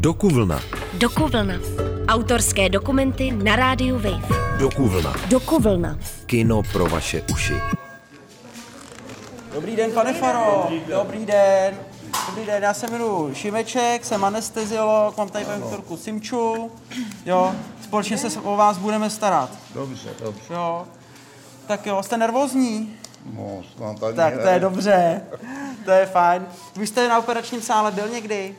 [0.00, 0.60] Dokuvlna.
[0.94, 1.54] Dokuvlna.
[2.08, 4.28] Autorské dokumenty na rádiu Wave.
[4.58, 5.14] Dokuvlna.
[5.28, 5.98] Dokuvlna.
[6.26, 7.54] Kino pro vaše uši.
[9.54, 10.68] Dobrý den, pane Faro.
[10.88, 11.74] Dobrý den.
[12.28, 16.70] Dobrý den, já se jmenuji Šimeček, jsem anesteziolog, mám tady paní doktorku Simču.
[17.26, 17.52] Jo,
[17.84, 19.50] společně se o vás budeme starat.
[19.74, 20.54] Dobře, dobře.
[20.54, 20.86] Jo.
[21.66, 22.94] Tak jo, jste nervózní?
[23.36, 24.42] No, snad Tak ne.
[24.42, 25.20] to je dobře.
[25.84, 26.46] To je fajn.
[26.76, 28.54] Vy jste na operačním sále byl někdy?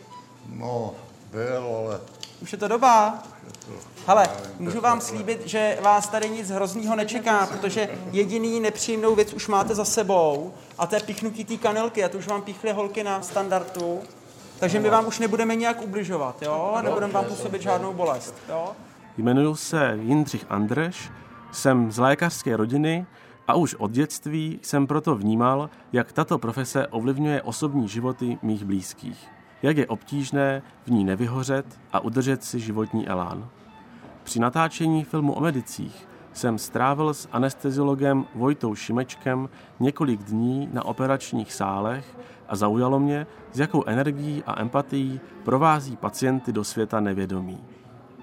[0.56, 0.92] No,
[1.32, 2.00] byl, ale
[2.42, 3.24] Už je to doba?
[4.08, 4.28] Hele,
[4.60, 9.76] můžu vám slíbit, že vás tady nic hroznýho nečeká, protože jediný nepříjemnou věc už máte
[9.76, 13.22] za sebou a to je pichnutí té kanelky a to už vám píchly holky na
[13.22, 14.00] standardu.
[14.60, 16.78] Takže my vám už nebudeme nějak ubližovat, jo?
[16.82, 18.72] Nebudeme vám působit žádnou bolest, jo?
[19.18, 21.10] Jmenuji se Jindřich Andreš,
[21.52, 23.06] jsem z lékařské rodiny
[23.48, 29.39] a už od dětství jsem proto vnímal, jak tato profese ovlivňuje osobní životy mých blízkých.
[29.62, 33.48] Jak je obtížné v ní nevyhořet a udržet si životní elán.
[34.24, 41.54] Při natáčení filmu o medicích jsem strávil s anesteziologem Vojtou Šimečkem několik dní na operačních
[41.54, 47.58] sálech a zaujalo mě, s jakou energií a empatií provází pacienty do světa nevědomí.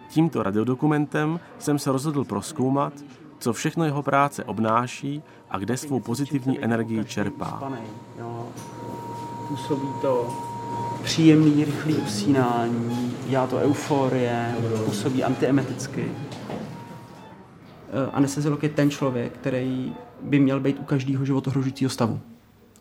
[0.08, 2.92] Tímto radiodokumentem jsem se rozhodl proskoumat,
[3.38, 7.72] co všechno jeho práce obnáší a kde svou pozitivní energii čerpá.
[9.48, 10.45] Působí to
[11.06, 14.54] příjemný, rychlý usínání, dělá to euforie,
[14.84, 16.04] působí antiemeticky.
[16.50, 22.20] Eh, Anesteziolog je ten člověk, který by měl být u každého životohrožujícího stavu.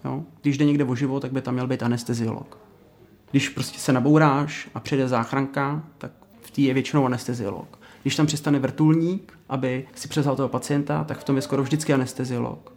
[0.05, 0.23] Jo?
[0.41, 2.57] Když jde někde o život, tak by tam měl být anesteziolog.
[3.31, 7.79] Když prostě se nabouráš a přijde záchranka, tak v té je většinou anesteziolog.
[8.01, 11.93] Když tam přistane vrtulník, aby si převzal toho pacienta, tak v tom je skoro vždycky
[11.93, 12.74] anesteziolog.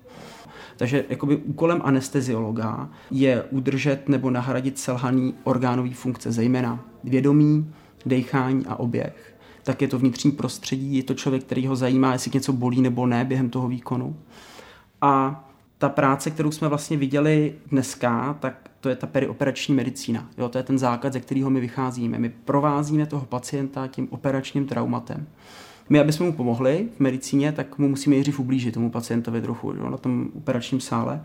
[0.79, 7.73] Takže jakoby úkolem anesteziologa je udržet nebo nahradit selhaný orgánový funkce, zejména vědomí,
[8.07, 9.37] dechání a oběh.
[9.63, 13.07] Tak je to vnitřní prostředí, je to člověk, který ho zajímá, jestli něco bolí nebo
[13.07, 14.17] ne během toho výkonu.
[15.01, 15.45] A
[15.79, 20.29] ta práce, kterou jsme vlastně viděli dneska, tak to je ta perioperační medicína.
[20.39, 22.19] Jo, to je ten základ, ze kterého my vycházíme.
[22.19, 25.27] My provázíme toho pacienta tím operačním traumatem.
[25.89, 29.73] My, aby jsme mu pomohli v medicíně, tak mu musíme nejdřív ublížit tomu pacientovi trochu
[29.73, 31.23] jo, na tom operačním sále.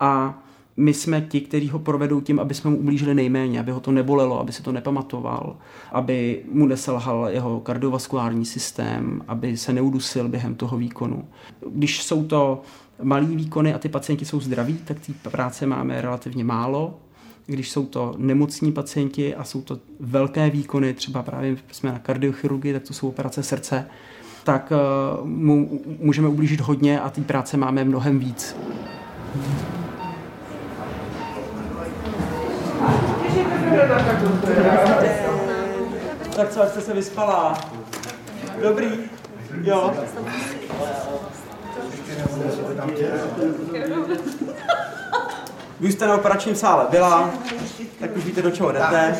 [0.00, 0.42] A
[0.76, 3.92] my jsme ti, kteří ho provedou tím, aby jsme mu ublížili nejméně, aby ho to
[3.92, 5.56] nebolelo, aby se to nepamatoval,
[5.92, 11.24] aby mu neselhal jeho kardiovaskulární systém, aby se neudusil během toho výkonu.
[11.70, 12.62] Když jsou to
[13.02, 16.94] malý výkony a ty pacienti jsou zdraví, tak té práce máme relativně málo.
[17.46, 22.72] Když jsou to nemocní pacienti a jsou to velké výkony, třeba právě jsme na kardiochirurgii,
[22.72, 23.86] tak to jsou operace srdce,
[24.44, 24.72] tak
[25.20, 28.56] uh, mu můžeme ublížit hodně a té práce máme mnohem víc.
[36.36, 37.58] Tak co, jste se vyspala?
[38.62, 38.86] Dobrý?
[39.62, 39.94] Jo.
[45.80, 47.30] Vy jste na operačním sále byla,
[48.00, 49.16] tak už víte, do čeho jdete.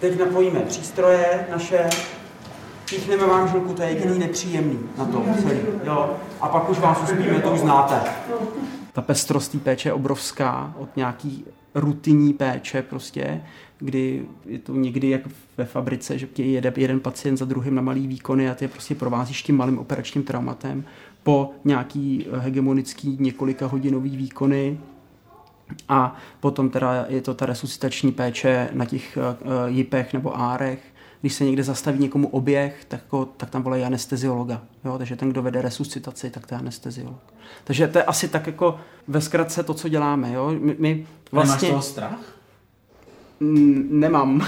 [0.00, 1.90] Teď napojíme přístroje naše,
[2.90, 5.60] píchneme vám žilku, to je jediný nepříjemný na to celý.
[5.84, 6.16] Jo?
[6.40, 8.00] A pak už vás uspíme, to už znáte.
[8.92, 11.44] Ta pestrost té péče je obrovská, od nějaký
[11.74, 13.42] rutinní péče prostě,
[13.78, 15.22] kdy je to někdy jak
[15.56, 18.68] ve fabrice, že ti jede jeden pacient za druhým na malý výkony a ty je
[18.68, 20.84] prostě provázíš tím malým operačním traumatem
[21.22, 24.78] po nějaký hegemonický několika hodinový výkony
[25.88, 30.89] a potom teda je to ta resuscitační péče na těch uh, jipech nebo árech.
[31.20, 34.62] Když se někde zastaví někomu oběh, tak, ho, tak tam volají anesteziologa.
[34.84, 34.98] Jo?
[34.98, 37.34] Takže ten, kdo vede resuscitaci, tak to je anesteziolog.
[37.64, 40.32] Takže to je asi tak jako ve zkratce to, co děláme.
[40.32, 40.50] Jo?
[40.58, 41.68] My, my vlastně...
[41.68, 42.40] Nemáš toho strach?
[43.90, 44.46] Nemám.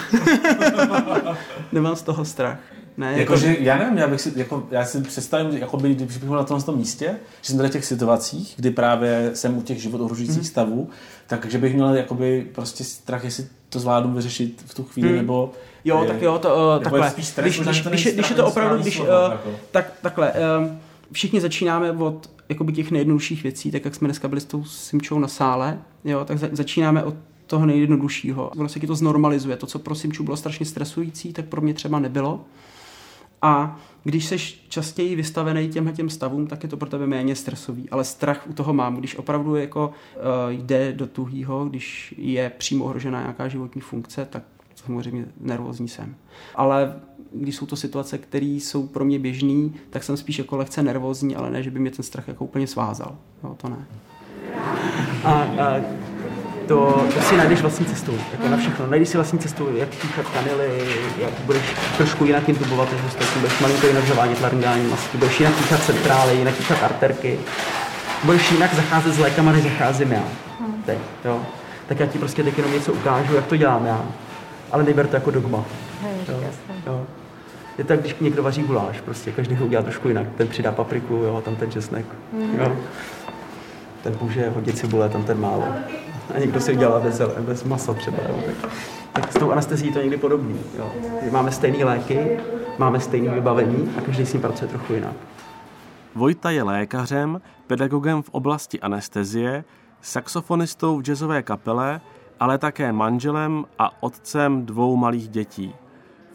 [1.72, 2.58] nemám z toho strach.
[2.96, 6.18] Ne, Jakože, jako, já nevím, já, bych si, jako, já si představím, jako by, když
[6.18, 9.58] bych byl na tom, tom místě, že jsem tady v těch situacích, kdy právě jsem
[9.58, 10.44] u těch život ohrožujících mm.
[10.44, 10.90] stavů,
[11.26, 15.16] takže bych měl jakoby prostě strach, jestli to zvládnu vyřešit v tu chvíli, mm.
[15.16, 15.52] nebo...
[15.84, 17.10] Jo, tak jo, to, uh, takhle.
[17.10, 19.06] Stres, když, když, když, když je to opravdu, když, uh,
[19.70, 20.72] tak, takhle, uh,
[21.12, 25.18] všichni začínáme od jakoby těch nejjednodušších věcí, tak jak jsme dneska byli s tou Simčou
[25.18, 27.14] na sále, jo, tak za, začínáme od
[27.46, 28.48] toho nejjednoduššího.
[28.48, 29.56] Ono se to znormalizuje.
[29.56, 32.44] To, co pro Simču bylo strašně stresující, tak pro mě třeba nebylo.
[33.42, 37.90] A když seš častěji vystavený těmhle těm stavům, tak je to pro tebe méně stresový.
[37.90, 42.84] Ale strach u toho mám, když opravdu jako uh, jde do tuhýho, když je přímo
[42.84, 44.42] ohrožená nějaká životní funkce, tak
[44.74, 46.14] samozřejmě nervózní jsem.
[46.54, 47.00] Ale
[47.32, 51.36] když jsou to situace, které jsou pro mě běžné, tak jsem spíš jako lehce nervózní,
[51.36, 53.16] ale ne, že by mě ten strach jako úplně svázal.
[53.44, 53.86] Jo, to ne.
[55.24, 55.80] A, a
[56.72, 58.86] to, to si najdeš vlastní cestou, jako na všechno.
[58.86, 60.70] Najdeš si vlastní cestou, jak píchat kanily,
[61.18, 61.62] jak budeš
[61.96, 66.36] trošku jinak intubovat, než ostatní, budeš malinko jinak zavádět laryngální masky, budeš jinak píchat centrály,
[66.36, 67.38] jinak píchat arterky,
[68.24, 70.22] budeš jinak zacházet s lékama, než zacházím já.
[70.86, 71.40] Teď, jo.
[71.88, 74.04] Tak já ti prostě teď jenom něco ukážu, jak to dělám já.
[74.72, 75.64] Ale neber to jako dogma.
[76.28, 76.36] Jo,
[76.86, 77.06] jo.
[77.78, 80.26] Je to tak, když někdo vaří guláš, prostě každý ho udělá trošku jinak.
[80.36, 82.06] Ten přidá papriku, jo, a tam ten česnek.
[82.58, 82.72] Jo.
[84.02, 85.64] Ten může hodně cibule, tam ten málo.
[86.34, 88.18] A někdo si udělá bez, bez masa třeba.
[88.28, 88.42] Jo.
[88.46, 88.72] Tak,
[89.12, 90.60] tak s tou anestezií to někdy podobný.
[90.78, 90.92] Jo.
[91.30, 92.40] Máme stejné léky,
[92.78, 95.12] máme stejné vybavení a každý s ním pracuje trochu jinak.
[96.14, 99.64] Vojta je lékařem, pedagogem v oblasti anestezie,
[100.00, 102.00] saxofonistou v jazzové kapele,
[102.40, 105.74] ale také manželem a otcem dvou malých dětí.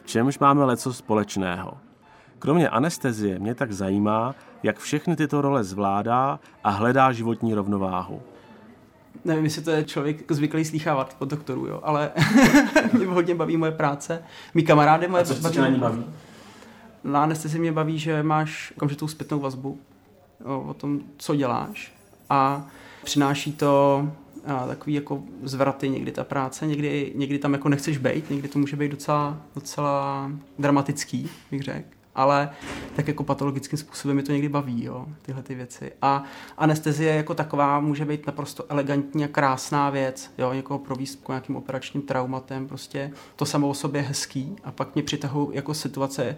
[0.03, 1.73] V čemž máme leco společného.
[2.39, 8.21] Kromě anestezie mě tak zajímá, jak všechny tyto role zvládá a hledá životní rovnováhu.
[9.25, 12.11] Nevím, jestli to je člověk jako zvyklý slýchávat od doktorů, jo, ale
[12.93, 14.23] mě hodně baví moje práce.
[14.53, 16.05] Mí kamarády moje A co, co tě na ní baví?
[17.03, 19.79] Na anestezii mě baví, že máš okamžitou zpětnou vazbu
[20.45, 21.93] jo, o tom, co děláš
[22.29, 22.67] a
[23.03, 24.07] přináší to
[24.45, 28.59] a, takový jako zvraty někdy ta práce, někdy, někdy tam jako nechceš být, někdy to
[28.59, 32.49] může být docela, docela dramatický, bych řekl ale
[32.95, 35.91] tak jako patologickým způsobem mi to někdy baví, jo, tyhle ty věci.
[36.01, 36.23] A
[36.57, 41.55] anestezie jako taková může být naprosto elegantní a krásná věc, jo, někoho províst jako nějakým
[41.55, 46.37] operačním traumatem, prostě to samo o sobě hezký a pak mě přitahují jako situace,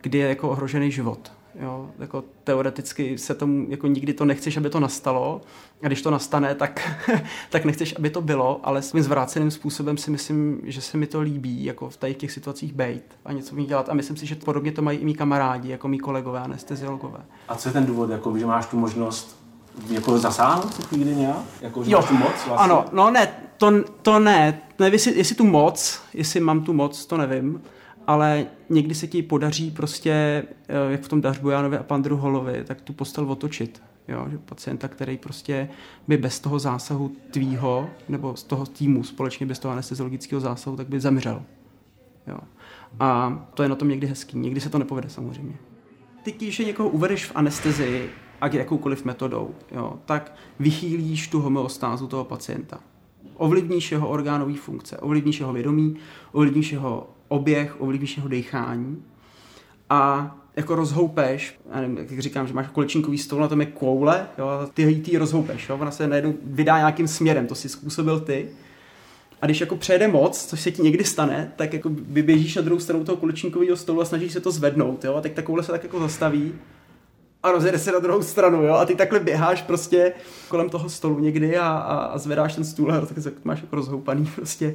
[0.00, 1.32] kdy je jako ohrožený život.
[1.60, 5.40] Jo, jako teoreticky se tomu, jako nikdy to nechceš, aby to nastalo
[5.82, 7.00] a když to nastane, tak,
[7.50, 11.20] tak nechceš, aby to bylo, ale svým zvráceným způsobem si myslím, že se mi to
[11.20, 14.26] líbí, jako v tady těch situacích bejt a něco v nich dělat a myslím si,
[14.26, 17.20] že podobně to mají i mý kamarádi, jako mý kolegové anesteziologové.
[17.48, 19.42] A co je ten důvod, jako, že máš tu možnost
[19.90, 21.36] jako zasáhnout chvíli nějak?
[21.60, 21.98] Jako, že Jo.
[21.98, 22.56] máš tu moc vlastně?
[22.56, 23.72] Ano, no ne, to,
[24.02, 27.62] to ne, nevím, jestli, jestli tu moc, jestli mám tu moc, to nevím,
[28.06, 30.10] ale někdy se ti podaří prostě,
[30.68, 33.82] eh, jak v tom Dařbojanovi a Pandru Holovi, tak tu postel otočit.
[34.08, 35.68] Jo, že pacienta, který prostě
[36.08, 40.88] by bez toho zásahu tvýho, nebo z toho týmu společně bez toho anesteziologického zásahu, tak
[40.88, 41.42] by zemřel.
[42.26, 42.38] Jo.
[43.00, 44.38] A to je na tom někdy hezký.
[44.38, 45.54] Někdy se to nepovede samozřejmě.
[46.22, 48.10] Ty, když někoho uvedeš v anestezii,
[48.40, 52.80] ať jakoukoliv metodou, jo, tak vychýlíš tu homeostázu toho pacienta.
[53.36, 55.96] Ovlivníš jeho orgánové funkce, ovlivníš jeho vědomí,
[56.32, 59.02] ovlivníš jeho oběh, ovlivníš jeho dechání.
[59.90, 64.26] A jako rozhoupeš, já nevím, jak říkám, že máš kolečinkový stůl, na tom je koule,
[64.38, 68.48] jo, ty ji rozhoupeš, jo, ona se najednou vydá nějakým směrem, to si způsobil ty.
[69.42, 72.80] A když jako přejede moc, což se ti někdy stane, tak jako vyběžíš na druhou
[72.80, 75.72] stranu toho kolečinkového stolu a snažíš se to zvednout, jo, a tak ta koule se
[75.72, 76.52] tak jako zastaví
[77.42, 80.12] a rozjede se na druhou stranu, jo, a ty takhle běháš prostě
[80.48, 84.30] kolem toho stolu někdy a, a, a zvedáš ten stůl a tak máš jako rozhoupaný
[84.34, 84.74] prostě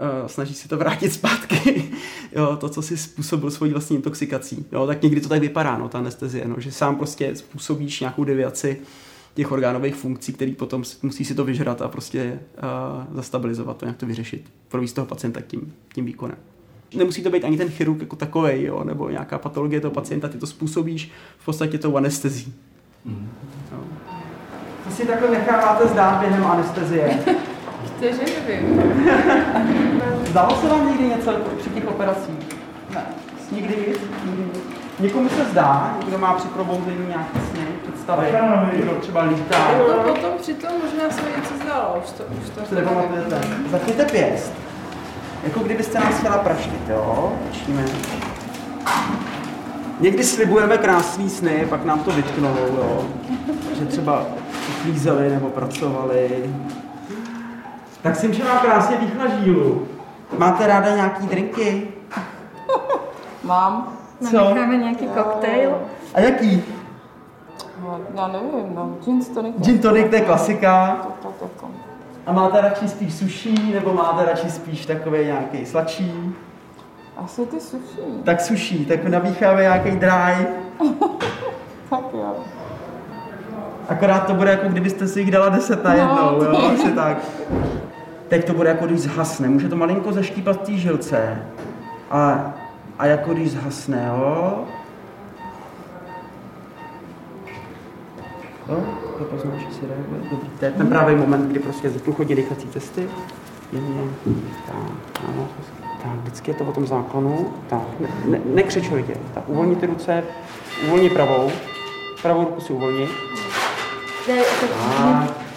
[0.00, 1.84] uh, snažíš si to vrátit zpátky,
[2.32, 5.88] jo, to, co si způsobil svojí vlastní intoxikací, jo, tak někdy to tak vypadá, no,
[5.88, 8.80] ta anestezie, no, že sám prostě způsobíš nějakou deviaci
[9.34, 13.98] těch orgánových funkcí, který potom musí si to vyžrat a prostě uh, zastabilizovat to, nějak
[13.98, 16.36] to vyřešit, províst toho pacienta tím, tím výkonem.
[16.94, 20.38] Nemusí to být ani ten chirurg jako takovej, jo, nebo nějaká patologie toho pacienta, ty
[20.38, 22.54] to způsobíš v podstatě tou anestezí.
[23.72, 23.84] Jo.
[24.84, 27.18] Co si takhle necháváte zdát během anestezie?
[27.86, 28.82] Chtěže nevím.
[30.26, 32.38] Zdalo se vám někdy něco jako při těch operacích?
[32.94, 33.02] Ne.
[33.52, 33.98] Nikdy nic?
[34.24, 34.62] Nikdy nic.
[35.00, 38.26] Někomu se zdá, někdo má při probouzení nějaký sny, představy,
[38.72, 39.70] někdo třeba lítá.
[39.78, 43.40] No potom přitom možná se mi něco zdálo, už to, už to Si nepamatujete?
[43.70, 44.52] Zapněte pěst.
[45.44, 47.32] Jako kdybyste nás chtěla praštit, jo?
[47.50, 47.84] Učíme.
[50.00, 53.04] Někdy slibujeme krásný sny, pak nám to vytknou, jo?
[53.78, 54.26] Že třeba
[54.78, 56.54] uklízeli nebo pracovali.
[58.08, 59.88] Tak jsem, že vám krásně dýchla žílu.
[60.38, 61.88] Máte ráda nějaký drinky?
[63.44, 63.92] Mám.
[64.30, 64.36] Co?
[64.36, 65.78] Namícháme nějaký koktejl.
[66.14, 66.64] A jaký?
[67.82, 69.54] No, já nevím, no, gin tonic.
[69.60, 70.96] Gin tonic, to je klasika.
[71.22, 71.66] To, to, to.
[72.26, 76.34] A máte radši spíš suší, nebo máte radši spíš takový nějaký sladší?
[77.16, 78.22] Asi ty suší.
[78.24, 80.46] Tak suší, tak namícháme nějaký dry.
[81.90, 82.34] Tak jo.
[83.88, 87.18] Akorát to bude jako kdybyste si jich dala 10 na jednou, No, jo, asi tak.
[88.28, 91.42] Teď to bude jako když zhasne, může to malinko zaštípat té žilce.
[92.10, 92.52] A,
[92.98, 94.58] a jako když zhasne, jo.
[98.68, 98.84] Jo,
[99.18, 100.20] to poznáš, že si reaguje.
[100.30, 103.08] Dobrý, to je ten právě moment, kdy prostě průchodně dýchací cesty.
[103.72, 104.00] Jemně,
[104.66, 104.76] tak,
[105.28, 105.48] ano,
[106.02, 107.52] tak, vždycky je to o tom záklonu.
[107.68, 109.12] Tak, ne, ne, nekřečujte.
[109.34, 110.24] Tak, uvolni ty ruce,
[110.84, 111.50] uvolni pravou.
[112.22, 113.08] Pravou ruku si uvolni.
[114.26, 114.32] To
[114.98, 115.47] Tak.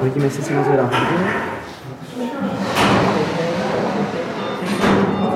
[0.00, 0.90] Uvidíme, jestli si moc vydám.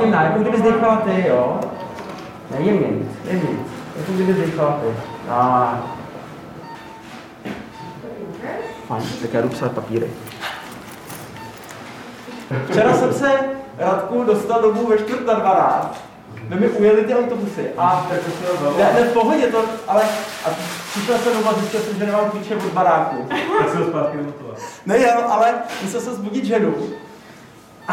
[0.01, 1.61] Jemná, jako kdyby zdechala ty, jo?
[2.51, 3.69] Ne, jemně nic, jemně nic.
[3.97, 4.87] Jako kdyby zdechala ty.
[5.31, 5.79] A...
[8.87, 10.11] Fajn, tak já jdu psát papíry.
[12.71, 13.31] Včera jsem se,
[13.79, 16.05] Radku, dostal domů ve čtvrt na 12.
[16.49, 18.07] My mi ujeli ty autobusy a
[18.79, 20.03] ne, ne, v pohodě to, ale
[20.45, 20.51] a
[21.01, 23.27] přišel jsem doma, zjistil jsem, že nemám klíče od baráku.
[23.59, 24.19] Tak jsem zpátky
[24.87, 26.75] Ne, jo, ale musel jsem zbudit ženu.
[27.89, 27.93] A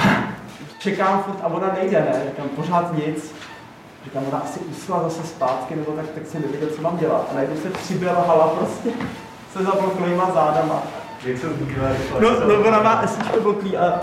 [0.79, 2.23] čekám furt a ona nejde, ne?
[2.29, 3.35] Říkám, pořád nic.
[4.03, 7.27] Říkám, ona asi usla zase zpátky, nebo tak, tak jsem nevěděl, co mám dělat.
[7.31, 8.89] A najednou se přiběhala prostě
[9.53, 10.83] se zabloklýma zádama.
[11.25, 11.89] Jak se zbudila?
[12.19, 14.01] No, no ona má esičko bloklý a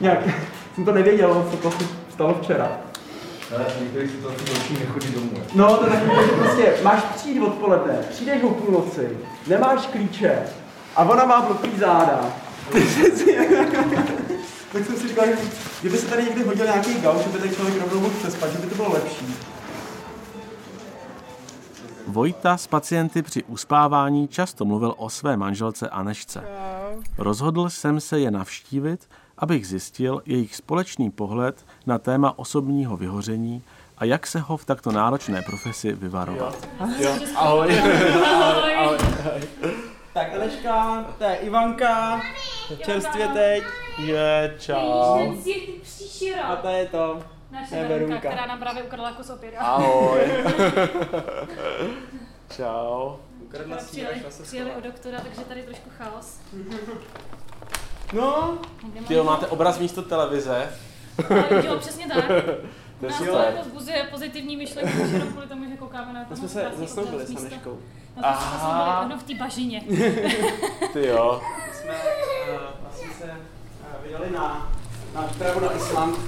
[0.00, 0.18] nějak
[0.74, 2.68] jsem to nevěděl, co to se stalo včera.
[3.54, 5.30] Ale v některých situacích lepší nechodí domů.
[5.54, 10.38] No, to taky, že prostě máš přijít odpoledne, přijdeš o půlnoci, nemáš klíče
[10.96, 12.32] a ona má bloklý záda.
[14.72, 15.36] tak jsem si říkal, že
[15.80, 18.58] kdyby se tady někdy hodil nějaký gauč, že by ten člověk rovnou mohl přespat, že
[18.58, 19.36] by to bylo lepší.
[22.12, 26.44] Vojta s pacienty při uspávání často mluvil o své manželce Anešce.
[27.18, 33.62] Rozhodl jsem se je navštívit, abych zjistil jejich společný pohled na téma osobního vyhoření
[33.98, 36.68] a jak se ho v takto náročné profesi vyvarovat.
[36.78, 37.06] Ahoj.
[37.36, 38.98] ahoj, ahoj.
[40.14, 42.20] Tak Aneška, to je Ivanka,
[42.84, 43.64] čerstvě teď.
[43.98, 45.32] Je, čau.
[46.44, 47.22] A to je to.
[47.52, 48.28] Naše Je Verunka, Verunka.
[48.28, 49.58] která nám právě ukradla kus opěra.
[49.60, 50.20] Ahoj.
[52.56, 53.16] čau.
[53.42, 56.38] Ukradla si Přijeli, přijeli od doktora, takže tady trošku chaos.
[58.12, 58.58] No,
[59.08, 60.68] Ty jo, máte obraz místo televize.
[61.30, 62.24] Ale Jo, přesně tak.
[63.00, 66.26] To je Nás to jako vzbuzuje pozitivní myšlenky, jenom kvůli tomu, že koukáme na my
[66.26, 66.36] to.
[66.36, 67.78] jsme se zasnoubili s Aneškou.
[68.16, 69.80] Na to jsme v té bažině.
[70.92, 71.42] Ty jo.
[71.72, 74.72] jsme uh, vlastně se uh, vydali na,
[75.14, 76.18] na výpravu na Island.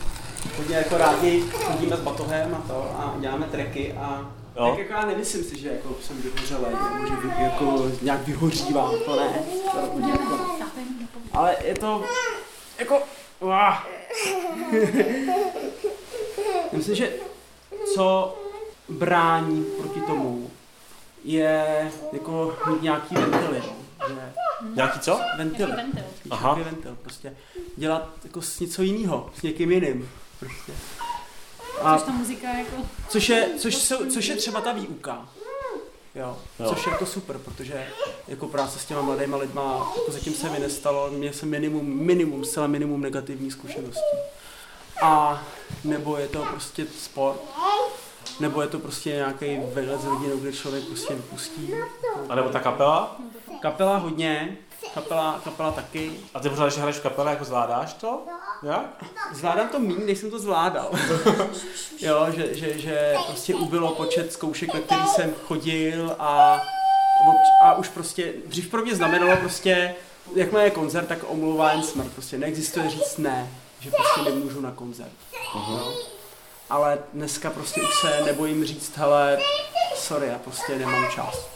[0.56, 4.68] Hodně jako rádi chodíme s batohem a to a děláme treky a Jo.
[4.70, 8.90] tak jako já nemyslím si, že jako jsem vyhořelej, nebo že vy, jako nějak vyhořívám,
[9.04, 9.38] to ne.
[9.72, 10.38] To jako.
[11.32, 12.04] Ale je to
[12.78, 12.98] jako,
[13.40, 13.88] uah.
[16.72, 17.12] Myslím, že
[17.94, 18.36] co
[18.88, 20.50] brání proti tomu,
[21.24, 23.72] je jako mít nějaký ventily, no.
[24.08, 24.14] že
[24.74, 25.20] Nějaký co?
[25.38, 25.72] ventily.
[25.72, 26.02] Ventil.
[26.30, 26.50] Aha.
[26.50, 26.62] Aha.
[26.64, 27.36] ventil, prostě.
[27.76, 30.10] Dělat jako s něco jiného, s někým jiným.
[30.44, 30.72] Prostě.
[31.82, 32.76] A Což ta muzika jako...
[33.08, 35.28] což je, což, jsou, což je třeba ta výuka.
[36.14, 36.68] Jo, Jo.
[36.68, 37.86] což je jako super, protože
[38.28, 42.44] jako práce s těma mladýma lidma, jako zatím se mi nestalo, měl jsem minimum, minimum,
[42.44, 44.16] zcela minimum negativní zkušeností.
[45.02, 45.42] A
[45.84, 47.40] nebo je to prostě sport,
[48.40, 51.74] nebo je to prostě nějaký výlet s rodinou, kde člověk prostě vypustí.
[52.28, 53.16] A nebo ta kapela?
[53.62, 54.56] Kapela hodně,
[54.94, 56.12] kapela, kapela taky.
[56.34, 58.22] A ty pořád, že hraješ v kapele, jako zvládáš to?
[58.64, 59.04] Jak?
[59.32, 60.90] Zvládám to méně, než jsem to zvládal.
[62.00, 66.62] jo, že, že, že prostě ubylo počet zkoušek, na který jsem chodil a,
[67.64, 69.94] a už prostě, dřív pro mě znamenalo prostě,
[70.34, 72.12] jakmile je koncert, tak omlouvá jen smrt.
[72.12, 75.12] Prostě neexistuje říct ne, že prostě nemůžu na koncert.
[75.54, 75.94] Jo.
[76.70, 79.38] Ale dneska prostě už se nebojím říct, hele,
[79.94, 81.48] sorry, já prostě nemám čas.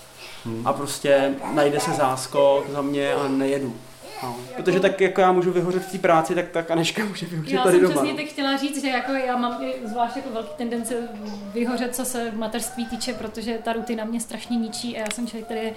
[0.64, 3.76] A prostě najde se záskok za mě a nejedu.
[4.22, 4.36] No.
[4.56, 7.62] Protože tak jako já můžu vyhořet v té práci, tak tak Aneška může vyhořet Já
[7.62, 7.94] tady jsem doma.
[7.94, 11.08] přesně teď chtěla říct, že jako já mám zvlášť jako velký tendence
[11.54, 15.44] vyhořet, co se mateřství týče, protože ta rutina mě strašně ničí a já jsem člověk,
[15.44, 15.72] který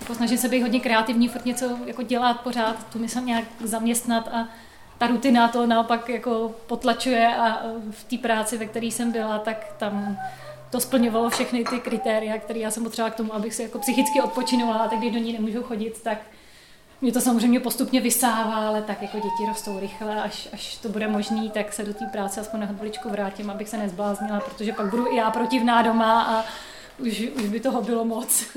[0.00, 4.28] jako snaží se být hodně kreativní, furt něco jako dělat pořád, tu mysl nějak zaměstnat
[4.28, 4.48] a
[4.98, 9.74] ta rutina to naopak jako potlačuje a v té práci, ve které jsem byla, tak
[9.78, 10.16] tam
[10.70, 14.20] to splňovalo všechny ty kritéria, které já jsem potřebovala k tomu, abych si jako psychicky
[14.20, 16.18] odpočinula a tak když do ní nemůžu chodit, tak
[17.00, 21.08] mě to samozřejmě postupně vysává, ale tak jako děti rostou rychle, až, až to bude
[21.08, 24.90] možný, tak se do té práce aspoň na chviličku vrátím, abych se nezbláznila, protože pak
[24.90, 26.44] budu i já protivná doma a
[26.98, 28.56] už, už by toho bylo moc.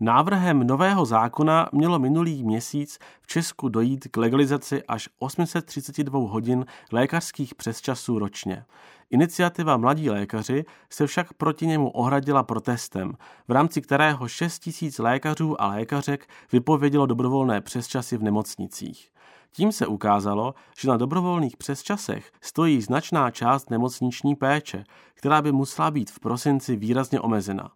[0.00, 7.54] Návrhem nového zákona mělo minulý měsíc v Česku dojít k legalizaci až 832 hodin lékařských
[7.54, 8.64] přesčasů ročně.
[9.10, 13.12] Iniciativa Mladí lékaři se však proti němu ohradila protestem,
[13.48, 19.10] v rámci kterého 6 tisíc lékařů a lékařek vypovědělo dobrovolné přesčasy v nemocnicích.
[19.52, 24.84] Tím se ukázalo, že na dobrovolných přesčasech stojí značná část nemocniční péče,
[25.14, 27.70] která by musela být v prosinci výrazně omezena.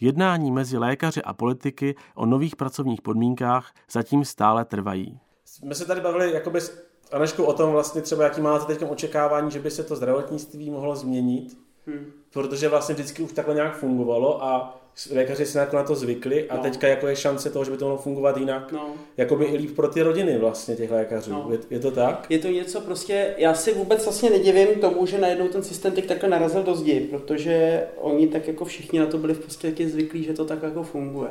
[0.00, 5.20] Jednání mezi lékaři a politiky o nových pracovních podmínkách zatím stále trvají.
[5.64, 6.60] My se tady bavili jakoby
[7.08, 10.70] s Aneškou o tom vlastně třeba, jaký máte teď očekávání, že by se to zdravotnictví
[10.70, 12.12] mohlo změnit, hmm.
[12.32, 14.80] protože vlastně vždycky už takhle nějak fungovalo a
[15.14, 16.62] lékaři si jako na to zvykli a No.
[16.62, 18.72] teďka jako je šance toho, že by to mohlo fungovat jinak.
[18.72, 18.90] No.
[19.16, 21.32] Jakoby i líp pro ty rodiny vlastně těch lékařů.
[21.32, 21.48] No.
[21.50, 22.26] Je, je, to tak?
[22.28, 26.06] Je to něco prostě, já si vůbec vlastně nedivím tomu, že najednou ten systém teď
[26.06, 30.24] takhle narazil do zdi, protože oni tak jako všichni na to byli v podstatě zvyklí,
[30.24, 31.30] že to tak jako funguje.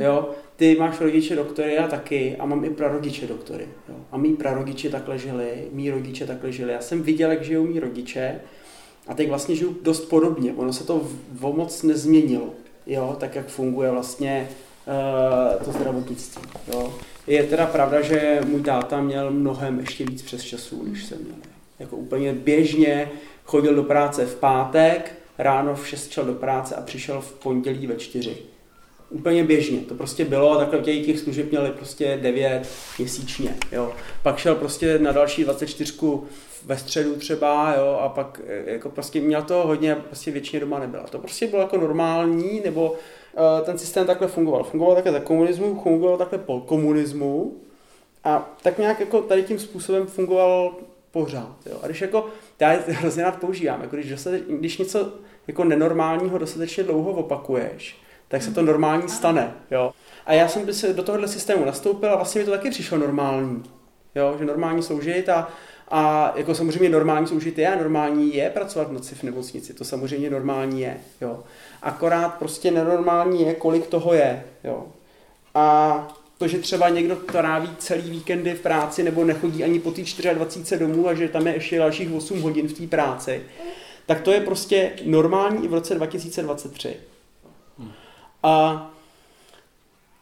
[0.00, 3.68] Jo, ty máš rodiče doktory, já taky, a mám i prarodiče doktory.
[3.88, 3.94] Jo.
[4.12, 6.72] A mý prarodiče takhle žili, mý rodiče takhle žili.
[6.72, 8.40] Já jsem viděl, jak žijou mý rodiče
[9.06, 10.54] a teď vlastně žiju dost podobně.
[10.56, 11.00] Ono se to
[11.32, 12.50] v- moc nezměnilo,
[12.86, 14.48] jo, tak jak funguje vlastně
[15.58, 16.42] uh, to zdravotnictví.
[16.72, 16.94] Jo.
[17.26, 21.36] Je teda pravda, že můj táta měl mnohem ještě víc přes časů, než jsem měl.
[21.78, 23.10] Jako úplně běžně
[23.44, 27.86] chodil do práce v pátek, ráno v 6 šel do práce a přišel v pondělí
[27.86, 28.36] ve 4.
[29.16, 32.68] Úplně běžně, to prostě bylo, takhle těch, těch služeb měli prostě 9
[32.98, 33.92] měsíčně, jo.
[34.22, 35.92] Pak šel prostě na další 24
[36.64, 40.78] ve středu třeba, jo, a pak eh, jako prostě měl to hodně, prostě většině doma
[40.78, 41.02] nebyla.
[41.02, 42.94] To prostě bylo jako normální, nebo
[43.34, 44.64] eh, ten systém takhle fungoval.
[44.64, 47.56] Fungoval také za komunismu, fungoval takhle po komunismu
[48.24, 50.74] a tak nějak jako tady tím způsobem fungoval
[51.10, 51.56] pořád.
[51.66, 51.78] Jo.
[51.82, 52.26] A když jako,
[52.60, 55.12] já hrozně rád používám, jako když, dostate, když něco
[55.46, 59.54] jako nenormálního dostatečně dlouho opakuješ, tak se to normální stane.
[59.70, 59.92] Jo.
[60.26, 63.62] A já jsem se do tohohle systému nastoupil a vlastně mi to taky přišlo normální.
[64.14, 65.48] Jo, že normální soužit a,
[65.88, 69.84] a jako samozřejmě normální soužit je a normální je pracovat v noci v nemocnici, to
[69.84, 70.96] samozřejmě normální je.
[71.20, 71.42] Jo.
[71.82, 74.44] Akorát prostě nenormální je, kolik toho je.
[74.64, 74.86] Jo.
[75.54, 80.02] A to, že třeba někdo tráví celý víkendy v práci nebo nechodí ani po té
[80.34, 83.42] 24 domů a že tam je ještě dalších 8 hodin v té práci,
[84.06, 86.96] tak to je prostě normální i v roce 2023.
[88.42, 88.86] A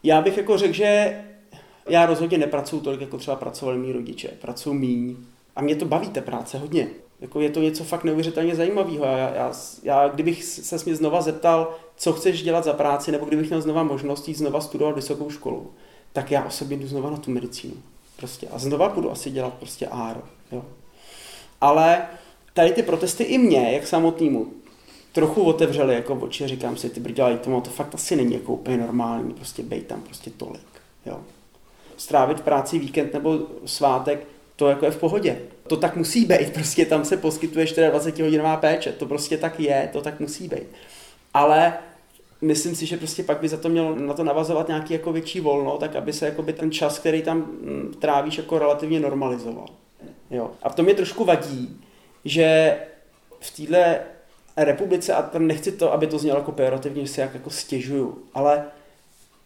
[0.02, 1.20] já bych jako řekl, že
[1.88, 4.28] já rozhodně nepracuju tolik, jako třeba pracovali mý rodiče.
[4.28, 5.16] Pracuju míň.
[5.56, 6.88] A mě to baví, ta práce, hodně.
[7.20, 9.04] Jako je to něco fakt neuvěřitelně zajímavého.
[9.04, 9.52] Já, já,
[9.82, 13.82] já, kdybych se mě znova zeptal, co chceš dělat za práci, nebo kdybych měl znova
[13.82, 15.70] možnost jít znova studovat vysokou školu,
[16.12, 17.74] tak já osobně jdu znova na tu medicínu.
[18.16, 18.48] Prostě.
[18.48, 20.22] A znova budu asi dělat prostě áro.
[20.52, 20.64] Jo.
[21.60, 22.06] Ale
[22.54, 24.52] tady ty protesty i mě, jak samotnému,
[25.14, 28.76] trochu otevřeli jako oči, říkám si, ty brdělej, to, to fakt asi není jako úplně
[28.76, 30.66] normální, prostě bej tam prostě tolik.
[31.06, 31.20] Jo.
[31.96, 35.38] Strávit práci víkend nebo svátek, to jako je v pohodě.
[35.66, 39.90] To tak musí být, prostě tam se poskytuje 24 hodinová péče, to prostě tak je,
[39.92, 40.66] to tak musí být.
[41.34, 41.72] Ale
[42.40, 45.40] myslím si, že prostě pak by za to mělo na to navazovat nějaký jako větší
[45.40, 49.68] volno, tak aby se jakoby ten čas, který tam mm, trávíš, jako relativně normalizoval.
[50.30, 50.50] Jo.
[50.62, 51.80] A v tom mě trošku vadí,
[52.24, 52.76] že
[53.40, 54.00] v téhle
[54.56, 58.18] republice, a tam nechci to, aby to znělo jako pejorativně, že se jak jako stěžuju,
[58.34, 58.64] ale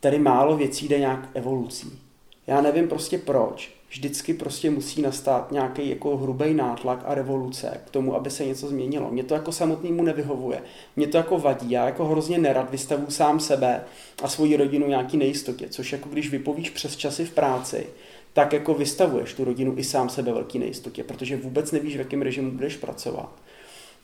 [0.00, 1.98] tady málo věcí jde nějak evolucí.
[2.46, 3.78] Já nevím prostě proč.
[3.90, 8.68] Vždycky prostě musí nastat nějaký jako hrubý nátlak a revoluce k tomu, aby se něco
[8.68, 9.10] změnilo.
[9.10, 10.62] Mě to jako samotnému nevyhovuje.
[10.96, 11.70] Mě to jako vadí.
[11.70, 13.84] Já jako hrozně nerad vystavu sám sebe
[14.22, 17.86] a svoji rodinu nějaký nejistotě, což jako když vypovíš přes časy v práci,
[18.32, 22.22] tak jako vystavuješ tu rodinu i sám sebe velký nejistotě, protože vůbec nevíš, v jakém
[22.22, 23.32] režimu budeš pracovat.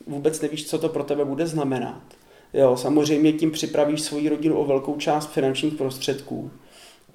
[0.07, 2.03] Vůbec nevíš, co to pro tebe bude znamenat.
[2.55, 6.51] Jo, samozřejmě tím připravíš svoji rodinu o velkou část finančních prostředků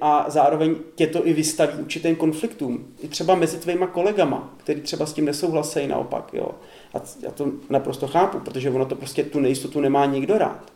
[0.02, 2.88] a zároveň tě to i vystaví určitým konfliktům.
[3.02, 6.34] I třeba mezi tvýma kolegama, který třeba s tím nesouhlasejí naopak.
[6.34, 6.52] Jo.
[6.94, 10.72] A já to naprosto chápu, protože ono to prostě tu nejistotu nemá nikdo rád.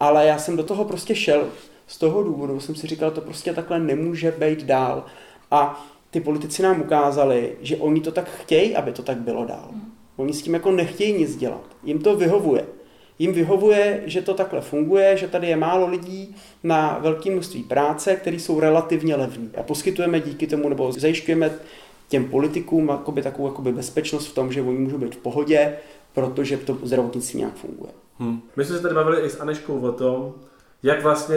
[0.00, 1.48] Ale já jsem do toho prostě šel
[1.86, 5.04] z toho důvodu, jsem si říkal, to prostě takhle nemůže být dál.
[5.50, 9.70] A ty politici nám ukázali, že oni to tak chtějí, aby to tak bylo dál.
[10.18, 11.76] Oni s tím jako nechtějí nic dělat.
[11.82, 12.64] Jim to vyhovuje.
[13.18, 18.16] Jim vyhovuje, že to takhle funguje, že tady je málo lidí na velké množství práce,
[18.16, 19.48] které jsou relativně levné.
[19.58, 21.50] A poskytujeme díky tomu, nebo zajišťujeme
[22.08, 25.76] těm politikům jakoby, takovou jakoby bezpečnost v tom, že oni můžou být v pohodě,
[26.14, 27.92] protože to zdravotnictví nějak funguje.
[28.18, 28.40] Hmm.
[28.56, 30.34] My jsme se tady bavili i s Aneškou o tom,
[30.82, 31.36] jak vlastně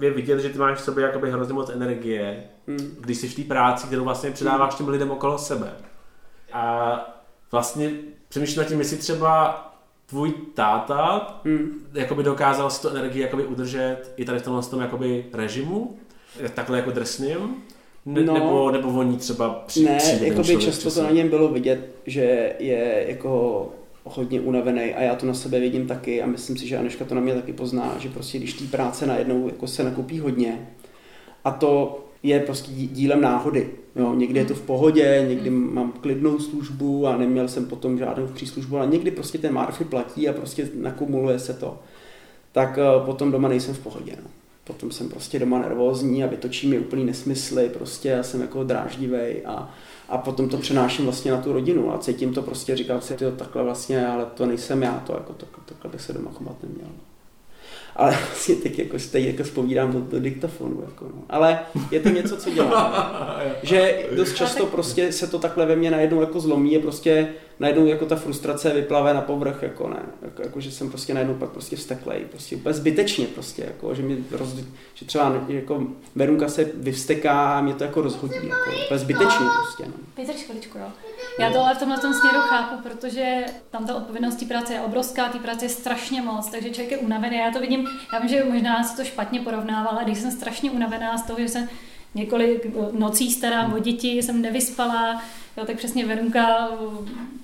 [0.00, 2.96] je vidět, že ty máš v sobě jakoby hrozně moc energie, Hmm.
[3.00, 5.72] když jsi v té práci, kterou vlastně předáváš těm lidem okolo sebe.
[6.52, 7.19] A
[7.52, 7.90] vlastně
[8.28, 9.66] přemýšlím nad tím, jestli třeba
[10.06, 11.70] tvůj táta Hmm.
[11.94, 15.96] jakoby dokázal si tu energii jakoby udržet i tady v tomhle tom jakoby režimu,
[16.54, 17.56] takhle jako drsným,
[18.06, 18.34] ne, No.
[18.34, 21.02] nebo, nebo oni třeba při, Ne, jakoby člověk často to přesně.
[21.02, 23.68] na něm bylo vidět, že je jako
[24.04, 27.14] hodně unavený a já to na sebe vidím taky a myslím si, že Aneška to
[27.14, 30.68] na mě taky pozná, že prostě když té práce najednou jako se nakupí hodně
[31.44, 33.70] a to je prostě dí- dílem náhody.
[33.96, 38.26] Jo, někdy je to v pohodě, někdy mám klidnou službu a neměl jsem potom žádnou
[38.26, 41.78] příslužbu, ale někdy prostě ten Marfy platí a prostě nakumuluje se to.
[42.52, 44.16] Tak eh, potom doma nejsem v pohodě.
[44.22, 44.30] No.
[44.64, 49.42] Potom jsem prostě doma nervózní a vytočí mi úplný nesmysly, prostě já jsem jako dráždivej
[49.46, 49.74] a,
[50.08, 53.30] a potom to přenáším vlastně na tu rodinu a cítím to prostě, říkám si, tyjo,
[53.30, 56.88] takhle vlastně, ale to nejsem já, to jako takhle, takhle bych se doma chovat neměl.
[57.96, 60.80] Ale vlastně teď jako stejně jako vzpomínám do, do diktofonu.
[60.80, 61.22] Jako no.
[61.30, 61.58] Ale
[61.90, 62.94] je to něco, co dělám.
[63.62, 67.28] že dost často prostě se to takhle ve mně najednou jako zlomí a prostě
[67.60, 70.02] najednou jako ta frustrace vyplave na povrch, jako ne.
[70.22, 74.02] Jako, jako že jsem prostě najednou pak prostě vsteklej, prostě úplně zbytečně prostě, jako, že,
[74.02, 74.48] mi roz,
[74.94, 79.84] že třeba jako Verunka se vyvsteká a mě to jako rozhodí, jako, úplně zbytečně prostě.
[79.86, 79.92] No.
[80.16, 80.86] Vydrž chviličku, jo.
[81.38, 84.80] Já to ale v tomhle tom směru chápu, protože tam ta odpovědnost té práce je
[84.80, 87.38] obrovská, té práce je strašně moc, takže člověk je unavený.
[87.38, 90.70] Já to vidím, já vím, že možná se to špatně porovnává, ale když jsem strašně
[90.70, 91.68] unavená z toho, že jsem
[92.14, 95.22] několik nocí starám o děti, jsem nevyspala,
[95.56, 96.68] jo, tak přesně Verunka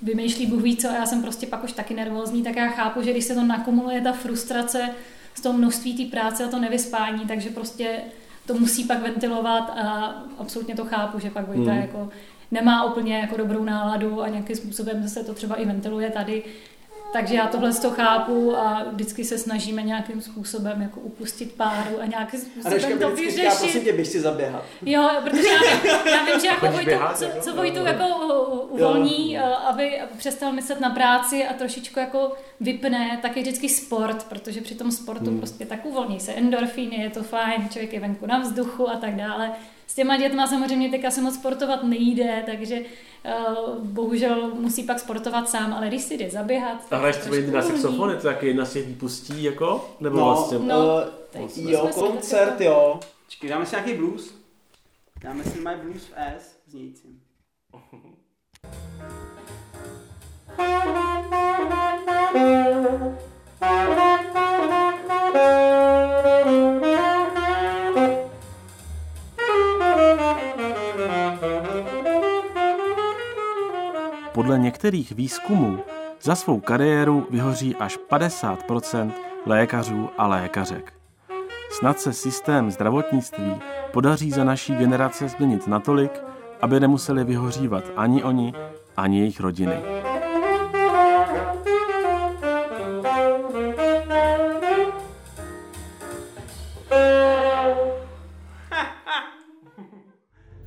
[0.01, 3.01] vymýšlí Bůh ví co a já jsem prostě pak už taky nervózní, tak já chápu,
[3.01, 4.89] že když se to nakumuluje, ta frustrace
[5.35, 8.01] z toho množství té práce a to nevyspání, takže prostě
[8.45, 10.05] to musí pak ventilovat a
[10.37, 11.81] absolutně to chápu, že pak Vojta hmm.
[11.81, 12.09] jako
[12.51, 16.43] nemá úplně jako dobrou náladu a nějakým způsobem se to třeba i ventiluje tady.
[17.13, 22.05] Takže já tohle to chápu a vždycky se snažíme nějakým způsobem jako upustit páru a
[22.05, 23.51] nějakým způsobem to vždycky vyřešit.
[23.51, 24.63] říká, prosím tě, běž si zaběhat.
[24.85, 27.39] Jo, protože já, já vím, že jako Vojtu, běhat, co, jako?
[27.39, 28.03] co Vojtu jako
[28.69, 34.23] uvolní, uh, aby přestal myslet na práci a trošičku jako vypne, tak je vždycky sport,
[34.23, 35.37] protože při tom sportu Hmm.
[35.37, 39.15] prostě tak uvolní se endorfíny, je to fajn, člověk je venku na vzduchu a tak
[39.15, 39.51] dále.
[39.87, 45.49] S těma dětma samozřejmě teďka se moc sportovat nejde, takže uh, bohužel musí pak sportovat
[45.49, 48.13] sám, ale když si jde zaběhat, A hraješ třeba na trošku saxofon, uvolní.
[48.13, 49.89] je to taky jedna z těch výpustí, jako?
[49.99, 50.59] Nebo No, vlastně?
[50.59, 52.99] No, uh, teď jo, si koncert, taky- jo.
[53.27, 54.33] Čekaj, dáme si nějaký blues.
[55.23, 57.19] Dáme si My Blues v S znějícím.
[74.57, 75.79] Podle některých výzkumů
[76.21, 79.11] za svou kariéru vyhoří až 50%
[79.45, 80.93] lékařů a lékařek.
[81.71, 83.55] Snad se systém zdravotnictví
[83.91, 86.11] podaří za naší generace změnit natolik,
[86.61, 88.53] aby nemuseli vyhořívat ani oni,
[88.97, 89.75] ani jejich rodiny.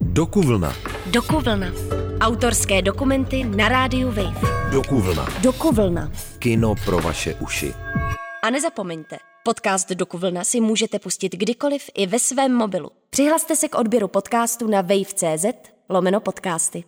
[0.00, 0.72] Dokuvlna.
[1.06, 1.99] Dokuvlna.
[2.20, 4.40] Autorské dokumenty na rádiu Wave.
[4.72, 5.28] Dokuvlna.
[5.42, 6.12] Dokuvlna.
[6.38, 7.74] Kino pro vaše uši.
[8.42, 12.90] A nezapomeňte, podcast Dokuvlna si můžete pustit kdykoliv i ve svém mobilu.
[13.10, 15.44] Přihlaste se k odběru podcastu na wave.cz
[15.88, 16.84] lomeno podcasty.